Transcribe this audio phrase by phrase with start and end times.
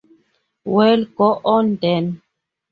[0.65, 2.23] Well, go on then!